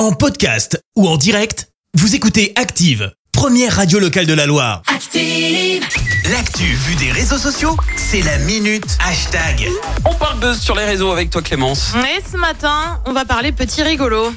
[0.00, 4.80] En podcast ou en direct, vous écoutez Active, première radio locale de la Loire.
[4.86, 5.84] Active.
[6.32, 9.68] L'actu vue des réseaux sociaux, c'est la minute hashtag.
[10.06, 11.92] On parle buzz sur les réseaux avec toi Clémence.
[12.16, 14.32] Et ce matin, on va parler petit rigolo.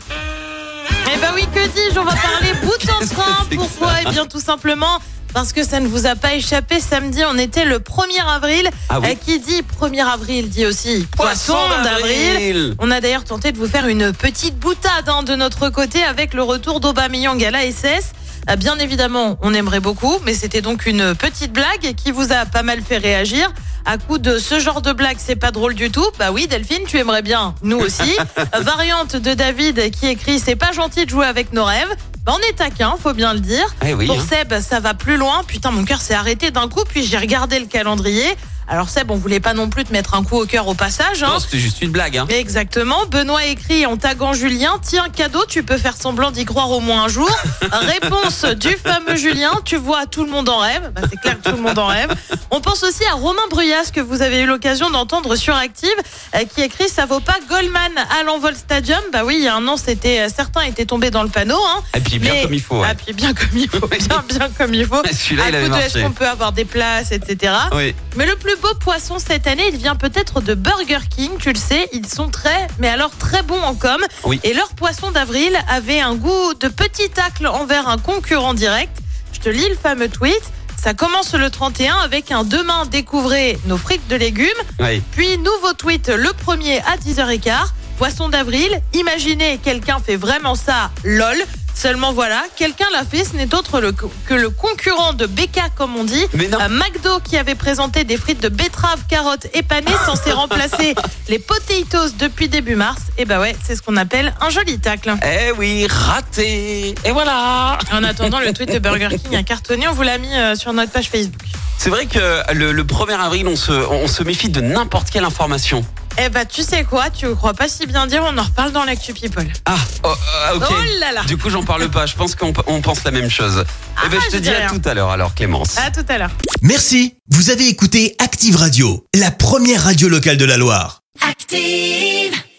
[1.16, 3.46] Eh ben oui, que dis-je, on va parler bout en train.
[3.56, 3.94] Pourquoi?
[4.06, 5.00] Eh bien tout simplement
[5.34, 8.70] parce que ça ne vous a pas échappé, samedi on était le 1er avril.
[8.90, 9.10] Ah oui.
[9.10, 12.76] Euh, qui dit 1er avril dit aussi poisson d'avril.
[12.80, 16.34] On a d'ailleurs tenté de vous faire une petite boutade hein, de notre côté avec
[16.34, 18.12] le retour d'Aubameyang à la SS.
[18.50, 22.46] Euh, Bien évidemment, on aimerait beaucoup, mais c'était donc une petite blague qui vous a
[22.46, 23.52] pas mal fait réagir.
[23.86, 26.06] À coup de ce genre de blague, c'est pas drôle du tout.
[26.18, 28.16] Bah oui, Delphine, tu aimerais bien, nous aussi.
[28.62, 31.94] Variante de David qui écrit C'est pas gentil de jouer avec nos rêves.
[32.26, 33.66] Bah, on est taquin, faut bien le dire.
[33.86, 34.26] Eh oui, Pour hein.
[34.30, 35.44] Seb, ça va plus loin.
[35.46, 38.36] Putain, mon cœur s'est arrêté d'un coup, puis j'ai regardé le calendrier.
[38.68, 41.22] Alors Seb, on voulait pas non plus te mettre un coup au cœur au passage.
[41.24, 41.28] Hein.
[41.34, 42.18] Non, c'était juste une blague.
[42.18, 42.26] Hein.
[42.30, 43.06] Exactement.
[43.10, 47.04] Benoît écrit en taguant Julien Tiens, cadeau, tu peux faire semblant d'y croire au moins
[47.04, 47.30] un jour.
[47.72, 50.92] Réponse du fameux Julien Tu vois, tout le monde en rêve.
[50.96, 52.14] Bah, c'est clair que tout le monde en rêve.
[52.52, 55.90] On pense aussi à Romain Bruyas, que vous avez eu l'occasion d'entendre sur Active,
[56.36, 59.00] euh, qui écrit Ça vaut pas Goldman à l'Envol Stadium.
[59.12, 61.60] Bah oui, il y a un an, c'était, euh, certains étaient tombés dans le panneau.
[61.68, 61.82] Hein.
[61.96, 62.80] Et puis bien Mais- comme il faut.
[62.80, 62.88] ouais.
[62.90, 63.88] Ah, puis bien comme il faut.
[64.04, 65.02] Bien, bien comme il faut.
[65.06, 66.02] Celui-là, À il avait de est-ce marché.
[66.04, 67.54] qu'on peut avoir des places, etc.
[67.74, 67.96] Oui.
[68.16, 71.58] Mais le plus beau poisson cette année, il vient peut-être de Burger King, tu le
[71.58, 74.00] sais, ils sont très, mais alors très bons en com.
[74.24, 74.40] Oui.
[74.44, 78.98] Et leur poisson d'avril avait un goût de petit tacle envers un concurrent direct.
[79.34, 80.42] Je te lis le fameux tweet.
[80.82, 84.50] Ça commence le 31 avec un demain découvrez nos frites de légumes.
[84.80, 85.02] Oui.
[85.12, 87.52] Puis nouveau tweet le premier à 10h15.
[87.98, 91.38] Poisson d'avril, imaginez quelqu'un fait vraiment ça, lol.
[91.76, 95.96] Seulement voilà, quelqu'un l'a fait, ce n'est autre le- que le concurrent de Becca comme
[95.96, 96.26] on dit.
[96.34, 96.60] Mais non.
[96.62, 100.94] Euh, McDo qui avait présenté des frites de betterave, carottes et panées censées remplacer
[101.30, 103.02] les potatoes depuis début mars.
[103.18, 105.14] Et bah ouais, c'est ce qu'on appelle un joli tacle.
[105.24, 106.96] Eh oui, raté.
[107.06, 107.78] Et voilà.
[107.92, 110.72] En attendant, le tweet de Burger King a cartonné, on vous l'a mis euh, sur
[110.74, 111.42] notre page Facebook.
[111.78, 115.26] C'est vrai que le, le 1er avril, on se, on se méfie de n'importe quelle
[115.26, 115.84] information.
[116.20, 118.84] Eh bah tu sais quoi, tu crois pas si bien dire, on en reparle dans
[118.86, 119.48] l'actu people.
[119.66, 120.64] Ah, oh, euh, ok.
[120.70, 122.06] Oh là là Du coup, j'en parle pas.
[122.06, 123.66] Je pense qu'on on pense la même chose.
[124.06, 124.68] eh ben, Ah, je te je dis dis à rien.
[124.80, 125.78] tout à l'heure, alors, Clémence.
[125.78, 126.32] À tout à l'heure.
[126.62, 131.02] Merci, vous avez écouté Active Radio, la première radio locale de la Loire.
[131.28, 132.34] Active.